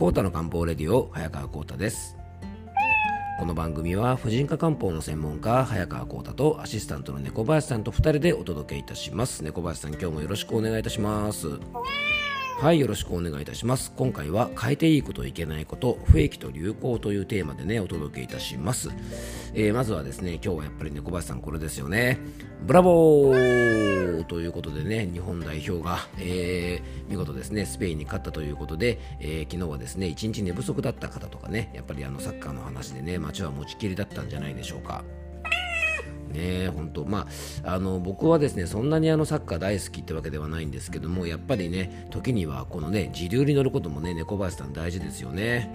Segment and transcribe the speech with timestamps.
[0.00, 2.16] コータの漢方レディオ早川コータです。
[3.38, 9.44] この番組は婦人科漢方の専門家早川コータとアシスタントの猫林さんと2人でお届けいたします。
[9.44, 11.48] 猫林さん今日もよろしくお願いいたします。
[12.60, 13.90] はいよろしくお願いいたします。
[13.96, 18.90] 今回は変えていいこといけないこと不益と流行というテーマでねお届けいたします、
[19.54, 22.18] えー、まずはですね今日はやっぱり猫林さんこれですよね。
[22.66, 35.02] ブラボーということでね日本代表が、えー、見事ですねスペインに勝ったということで、えー、昨日はですね一日寝不足だった方とかねやっぱりあのサッカーの話でね街は持ちきりだったんじゃないでしょうか。
[36.30, 37.26] ね本当ま
[37.64, 45.72] あ、あの僕はですねそんなにあのサッカー大好きってわけではないんですけどもやっぱりね時にはこのね自流に乗ることもね猫林さん大事ですよね。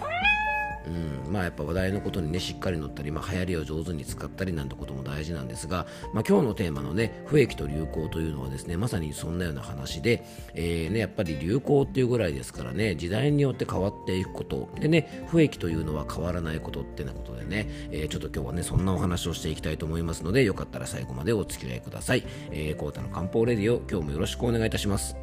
[0.87, 14.69] うん、まあやっぱ話題のことにねしっかり乗ったり、まあ、流行りを上手に使ったりなんてことも大事なんですが、まあ、今日のテーマのね不益と流行というのはですねまさにそんなような話で、えーね、やっぱり流行っていうぐらいですからね時代によって変わっていくこと。
[14.79, 25.15] でね不益というのは変わらないことってなことでね、えー、ちょっと今日はねそんなお話をしていきたいと思いますのでよかったら最後までお付き合いください、えー、コータの漢方レディオ今日もよろしくお願いいたします。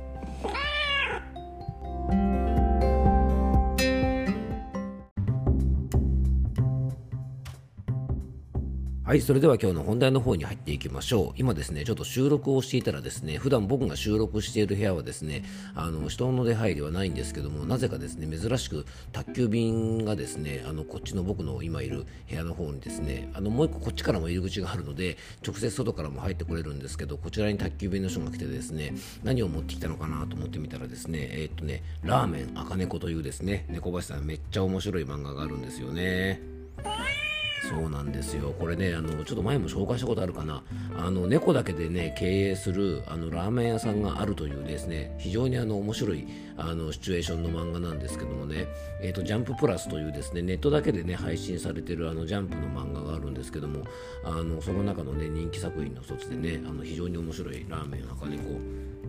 [9.13, 11.33] はい、それでは今日の本題の方に入っていきましょう。
[11.37, 36.41] 今ですね、ちょっと収録をしていたらですね、普段僕が収録している部屋はですね、あの人の出入りはないんですけども、なぜかですね、珍しく宅急便がですね、あのこっちの僕の今いる部屋の方にですね、あのもう一個こっちからも入り口があるので、直接外からも入ってこれるんですけど、こちらに宅急便の人が来てですね、何を持ってきたのかなと思ってみたらですね、えー、っとね、ラーメン赤猫というですね、猫林さんめっちゃ面白い漫画があるんですよね。
[37.73, 38.55] そうなんですよ。
[38.59, 40.63] これねあのちょっと前も紹介したことあるかな。
[40.95, 46.29] あの猫だけでね経営するあのラーメン屋さんがあるというですね非常にあの面白い
[46.59, 48.67] あのシチュエーションの漫画なんですけどもね、
[49.01, 53.85] えーと、ジャンププラスというですねネットだけでね配信されてるあのジャンプの漫画があるんですけども
[54.23, 58.43] あのその中のね人気作品の一つでねあの非常に面白いラーメン赤猫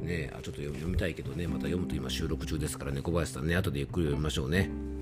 [0.02, 4.93] ねあちょっと読みたいけどねまた読むと今収録中ですからね小林さんね後でゆっくり読みましょうね。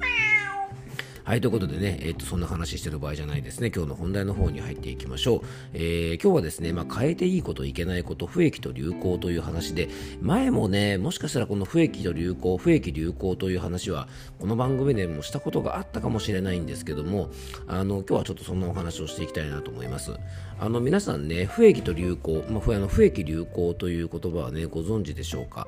[1.23, 3.71] はい、ということでね、えっと、そんな話してる場合じゃないですね。
[3.73, 5.41] 今日の本題の方に入っていきましょう。
[5.73, 9.87] えー、今日はですね、まあ、変えていいこと、いけないこと、不益と流行という話で、
[10.19, 14.07] 前もね、もしかしたらこの不益と流行、不益流行という話は、
[14.39, 17.29] この番組でもしたことがあったかもしれないんですけども、
[17.67, 20.13] あの、今日はちょっとそんなお話をしていきたいなと思います。
[20.59, 25.67] あの、皆さんね、不益と流行、まあ、あの不益流行という言葉はね、ご存知でしょうか？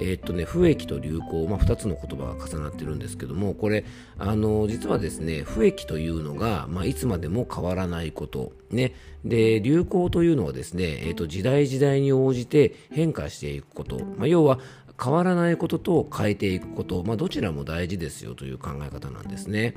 [0.00, 3.84] えー、っとね、不益と流行、まあ、2つの言葉が重なってるんですけども、これ、
[4.18, 8.94] あの、実ははですね、不益というのが、まあ、いつまでも変わらないこと、ね、
[9.24, 14.58] で流行というのはですね、えーと、時代時代に応じて変化していくこと、まあ、要は
[15.02, 19.74] 変わらないことと変えていくこと、まあ、どちらも大事ですよという考え方なんですね。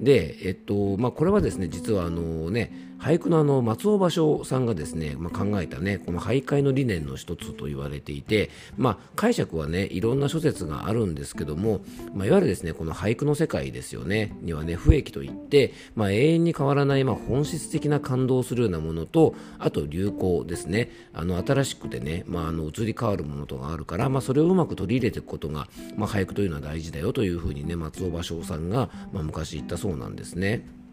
[0.00, 11.80] で、えっとまあ、これはですね実はあのね俳句のあの松尾芭蕉さんがですね、まあ、考えたねこの俳諧の理念の一つと言われていて、まあ、解釈はねいろんな諸説があるんですけども、
[12.14, 30.85] まあ、いわゆるですねこの俳句の世界ですよねにはね不益といって、まあ、永遠に変わらない、まあ、本質的な感動するようなものとあと流行ですねあの新しくてね、まあ、あの移り変わるものとかあるから、まあ、それをうまく取り入れていくことが、まあ、俳句というのは大事だよというふうにね松尾芭蕉さんが、まあ、昔言ったそうなんですね。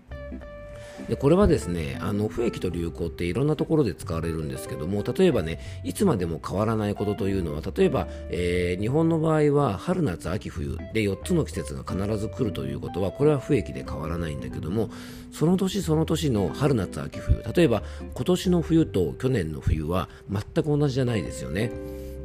[1.07, 14.89] でこれはですねあの不益と流行っていろんなところで使われるんですけども例えばねいつまでも変わらないことというのは例えば、えー、日本の場合は春夏秋冬で4つの季節が必ず来るということはこれは不益で変わらないんだけども
[15.31, 17.83] その年その年の春夏秋冬例えば
[18.13, 21.71] 今年の冬と去年の冬は全く同じじゃないですよね。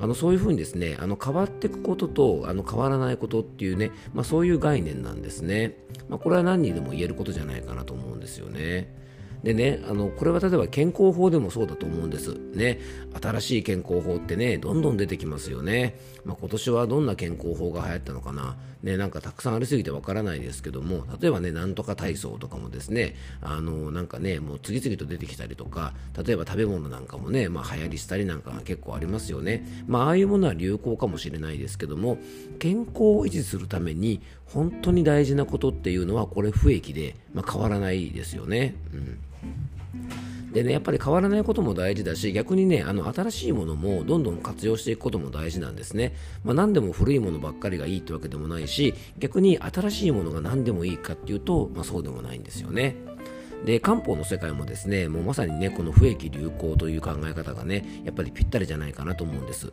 [0.01, 5.77] あのそういうふうにですねあの変わっていくこととあの変わらないことっていうね、まあ、そういう概念なんですね、
[6.09, 8.95] まあ、これは何にでも言えることじゃないかなと思うんですよね。
[9.43, 12.35] でね、あのこれは例えば健康法でもそうだと思うんです。
[12.55, 12.81] ね、
[13.21, 15.99] 新しい健康法ってね、どんどん出てきますよね。
[16.25, 18.57] まあ、今年はどんな健康法が流行ったのかな。
[18.83, 29.67] ね、なんかたくさんありすぎてわからないですけども、例えばね、なんとか体操とかもですね、あのなんかね、もう次々と出てきたりとか、例えば食べ物なんかもね、まあ、流行りしたりなんかが結構ありますよね。
[29.87, 32.19] まあ、ああいうものは流行かもしれないですけども、
[32.59, 38.75] 健康を維持するために本当に大事なことっていうのは、これ不益で、まあ、変わらないですよね。
[38.93, 39.19] うん
[40.53, 46.15] でね、やっぱり変わらないことも大事だし、逆にね、あの新しいものもどんどん活用していくことも大事なんですね。
[46.43, 52.97] まあ、何でも古いものばっかりがいいってわけでもないし、逆に新しいものが何でもいいかっていうと、まあ、そうでもないんですよね。
[53.65, 59.71] で漢方の世界もですねもうまさにねこの不益流行という考え方がねやっぱりぴったりじゃないかなと思うんです。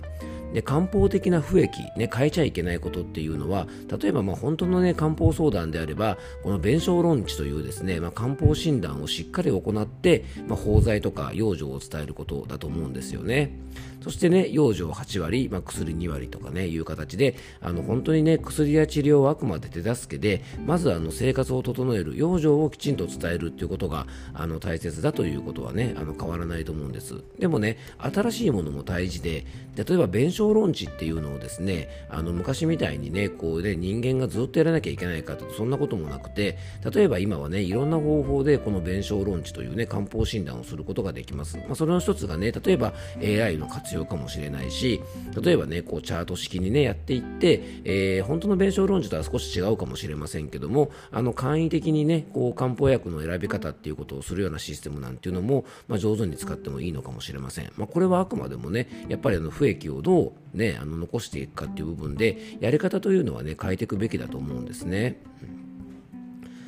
[0.54, 3.68] で漢方的な不益、ね、変えちゃいけないことっていうのは
[4.02, 13.52] 例えばまあ本当の、ね、漢方相談であればこの弁証論治というですね、まあ、漢方診断をしっかり行って、まあ、包材とか養生を伝えることだと思うんですよね。
[14.06, 24.06] そしてね養生8割、まあ、薬2割とかねいう形であの本当にね薬や治療はあくまで手助けでまずあの生活を整える養生をきちんと伝えるっていうことが
[24.36, 27.16] あの大切だということはねあの変わらないと思うんです。
[27.40, 29.44] でもね新しいものも大事で
[29.75, 36.60] 例えば弁証論知っていうのをですねあの昔みたいにねこうで人間がずっとやらなきゃいけないかとそんなこともなくて
[36.94, 45.01] 例えば今はねいろんな方法でこの弁証論知というね漢方診断をすることができます、まあ、それの一つがね例えば AI の活用要かもしれないし
[45.42, 65.21] 例えばねこうチャート式にねやっていって、えー、本当の弁証論知とは少し違うかもしれませんけどもあの簡易的にねこう漢方薬の選び方っていうことをするようなシステムなんていうのも、まあ、上手に使ってもいいのかもしれません、まあ、これはあくまでもねやっぱりあの不益をどうね、あの残していくかっていう部分でやり方というのはね変えていくべきだと思うんですね。
[65.44, 65.65] うん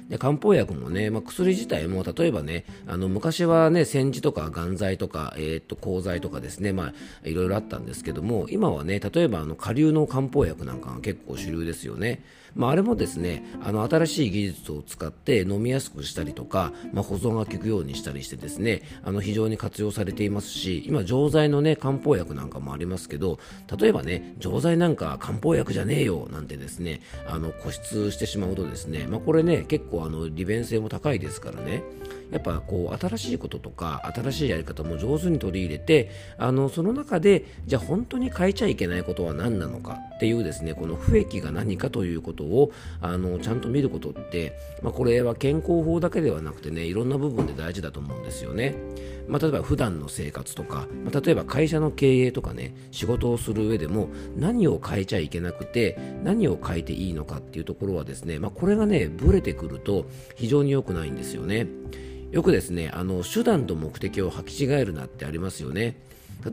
[0.09, 6.93] で漢方薬もね、まあ、薬自体も例えばねあの昔はね煎じとか眼剤とか、えー、っと鋼剤とかですね、ま
[7.25, 12.23] あ、いろいろあったんですけども今はね例えばあの下流の漢方薬なんかが結構主流ですよね。
[12.55, 23.39] まあ、あれもですねあの新しい技術を使って飲みやすくしたりとか、まあ、保存が効くようにしたりしてですねあの非常に活用されていますし今錠剤のね漢方薬なんかもありますけど
[23.79, 31.83] 例えばね錠剤なんか漢方薬じゃねえよなんてですねあの固執してしまうとですね、まあ、これね結構あの利便性も高いですからね。
[32.31, 42.71] やっぱこう新しいこととか新しいやり方も上手に取り入れてあのその中でじゃあ本当に変えちゃいけないことは何なのかっていうですねこの不益が何かということを
[43.01, 48.75] あのちゃんと見ることって、まあ、これは健康法だけではなくてねいろんな部分で大事だと思うんですよね。
[49.27, 61.67] まあ、例えば普段の生活とか、まあ、例えば会社の経営とかね仕事をする上でも何を変えちゃいけなくて何を変えていいのかっていうところはですね、まあ、これがねブレてくると非常に良くないんですよね。
[62.31, 65.95] よくですねあの手段と目的を履き違えるなってありますよね。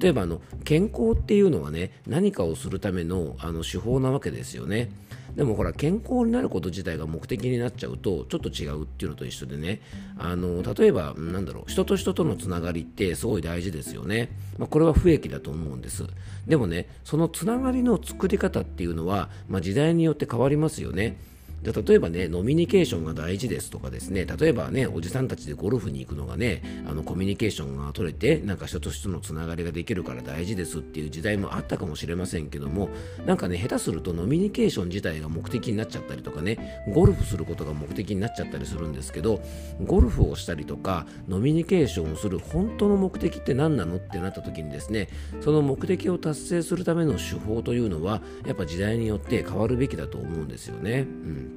[0.01, 4.91] 例えばあの健康っていうのはね何かをするためのあの手法なわけですよね。
[5.37, 9.81] でもほら健康になること自体が目的になっちゃうとちょっと違うっていうのと一緒でね。
[10.17, 16.05] あの例えばなんだろう人と人とのつながりってすごい大事ですよね、まあ、これは不益だと思うんです。
[16.47, 21.17] でもねそのつながりの作り方っていうのは、まあ、時代によって変わりますよね。
[21.65, 32.91] じゃ例えばね、ノミニケーションが大事ですとかですね、例えばね、おじさんたちでゴルフに行くのがね、あのコミュニケーションが取れて、なんか人と人のつながりができるから大事ですっていう時代もあったかもしれませんけども、
[33.25, 39.41] なんかね、下手するとノミニケーション自体が目的になっちゃったりとかね、ゴルフすることが目的になっちゃったりするんですけど、
[39.83, 45.09] ゴルフをしたりとか、ノミニケーションをする本当の目的って何なのってなった時にですね、
[45.41, 51.01] その目的を達成するための手法というのは、やっぱ時代によって変わるべきだと思うんですよね。
[51.01, 51.54] うん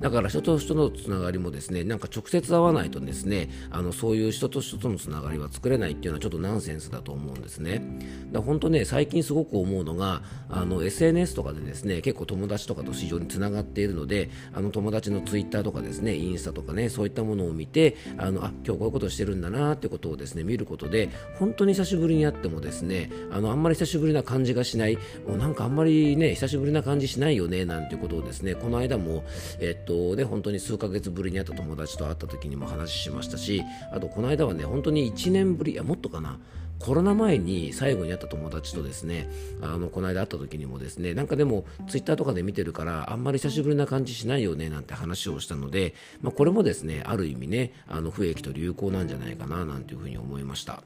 [0.00, 7.82] だから人と人のつながりもですねなんか直接会わないとですねあのそういう人と人とのつながりは作れないっていうのはちょっとナンセンスだと思うんですね。
[8.32, 24.98] だ本当ね最近すごく思うのがあの SNS とかでですね結構友達とかと非常につながっているのであの友達の Twitter とかですねインスタとかねそういったものを見てあのあ今日こういうことしてるんだなってことをですね見ることで本当に久しぶりに会ってもですねあのあんまり久しぶりな感じがしない。
[25.26, 29.24] もうなんかあんまりね久しぶりな感じしないよねなんていうことをですねこの間も
[29.60, 33.62] えっとで本当に数ヶ月ぶりに会った友達と会った時にも話しましたし
[33.92, 36.38] あとこの間はね本当に1年ぶりいやもっとかな
[36.78, 39.30] コロナ前に最後に会った友達とですね
[39.62, 50.82] あのこの間会った時にもですねなんかでもツイッターとかで見てるからあんまり久しぶりな感じしないよねなんて話をしたので、まあ、これもですねある意味ねあの不益と流行なんじゃないかななんていうふうに思いました。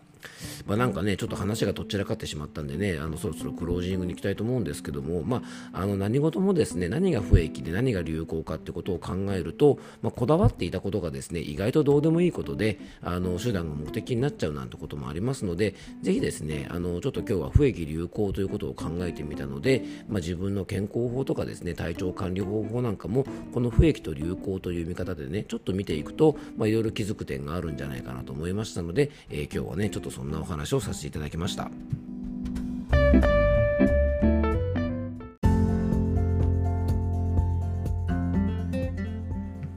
[0.67, 31.71] まあ、なんかね、ちょっと話がどちらかってしまったんでね、あのそろそろクロージングに行きたいと思うんですけども、まあ、あの何事もですね、何が不益で何が流行かってことを考えると、まあ、こだわっていたことがですね、意外とどうでもいいことで、あの手段が目的になっちゃうなんてこともありますので、ぜひですね、あのちょっと今日は不益流行ということを考えてみたので、まあ、自分の健康法とかですね、体調管理方法なんかも、この不益と流行という見方でね、ちょっと見ていくと、まあ、いろいろ気づく点があるんじゃないかなと思いましたので、えー、今日はね、ちょっとそんなお話をさせていただきました。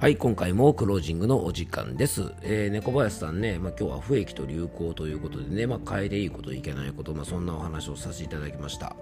[0.02, 2.34] はい、今回もクロージングのお時間です。
[2.42, 8.96] えー、猫林さんね、まあ、今日は不益と流行ということでね、まあ、変えていいこと、いけないこと、まあ、そんなお話をさせていただきました。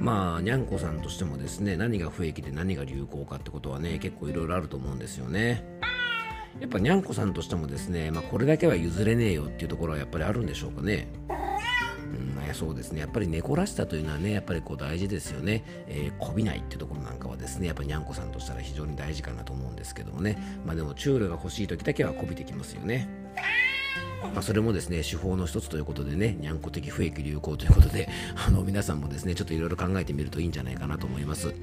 [0.00, 5.62] まあ、にゃんこさんとしてもですね、何が不益で何が流行かってことはね、結構いろいろあると思うんですよね。
[6.60, 11.08] やっぱにゃんこさんとしてもですね、まあ、これだけは譲れねえよっていうところはやっぱりあるんでしょうかね。
[11.28, 23.08] うん、そうですねやっぱり猫らしさというのはねやっぱりこう大事ですよね、えー、こびないっていうところなんかはですねやっぱりにゃんこさんとしたら非常に大事かなと思うんですけどもねまあでもチュールが欲しい時だけはこびてきますよね。
[24.32, 28.08] まあ、それもですね手法の一つということでねにゃんこ的不益流行ということで
[28.46, 31.54] あの皆さんもですねちょっといろいろ考えてみるといいんじゃないかなと思います。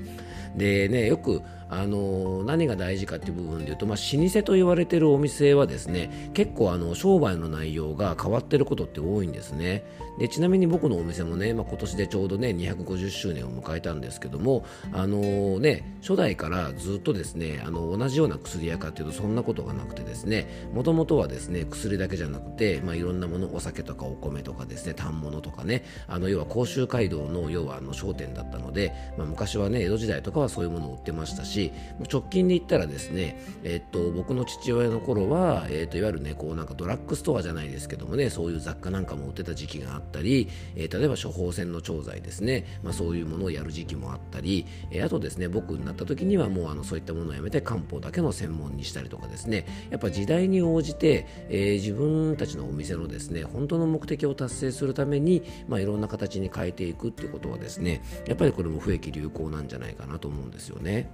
[0.56, 9.86] でねよくあの何が大事かっていう部分で言うと、まあ、老舗と言われているお店はですね結構あの商売の内容が変わってることって多いんですね。
[10.20, 22.51] でちなみに僕のお店もね、まあ、今年でちょうどね250周年を迎えたんですけどもあのね初代からずっとですねあの同じような薬屋かっていうとそんなことがなくてですねもともとはですね薬だけじゃなく、
[22.84, 31.72] まあ、いろんなものお酒とかお米とかですね反物とかねあの要は甲州街道の要はあの商店だったので、まあ、昔はね江戸時代とかはそういうものを売ってましたし
[32.12, 61.10] 直近で言ったらですね、えっと僕の父親の頃は、えっといわゆるねこうなんかドラッグストアじゃないですけどもねそういう雑貨なんかも売ってた時期があったり、えー、例えば処方箋の調剤ですね、まあ、そういうものをやる時期もあったり、えー、あとですね僕になった時にはもうあのそういったものをやめて漢方だけの専門にしたりとかですねやっぱ時代に応じて、えー、自分たちのお店のですね本当の目的を達成するために、まあ、いろんな形に変えていくっていうことはですねやっぱりこれも不益流行なんじゃないかなと思うんですよね。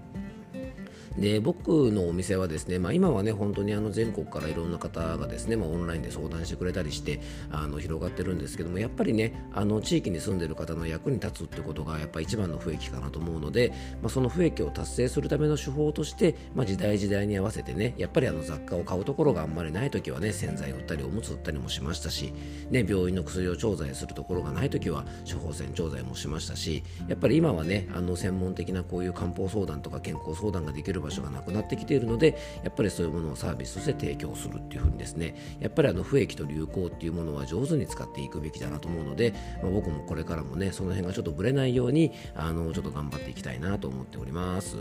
[1.17, 7.21] で僕のお店はですね、まあ、今はね本当にあの全国からいろんな方がですね、まあ、オンラインで相談してくれたりして
[7.51, 22.33] あの広がってるんですけどもやっぱりねあの地域に住んでる方の役に立つってことがやっぱ一番の不益かなと思うので、まあ、その不益を達成するための手法として、まあ、時代時代に合わせてねやっぱりあの雑貨を買うところがあんまりない時はね洗剤売ったりおむつ売ったりもしましたし、
[22.69, 44.77] ね、病院の薬を調剤するところがない時は処方箋調剤もしましたしやっぱり今はねあの専門的なこういう漢方相談とか健康相談ができる場場所がなくなってきているのでやっぱりそういうものをサービスとして提供するっていうふうにですねやっぱりあの不益と流行っていうものは上手に使っていくべきだなと思うので、まあ、僕もこれからもねその辺がちょっとぶれないようにあのちょっと頑張っていきたいなと思っております。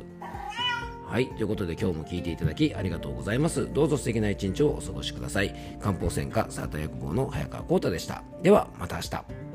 [1.06, 1.28] はい。
[1.28, 3.72] ということで今日も聞いていただきありがとうございます。
[3.72, 5.54] どうぞ素敵な一日をお過ごしください。
[5.80, 8.24] 漢方専科サータ薬房の早川幸太でした。
[8.42, 9.45] ではまた明日。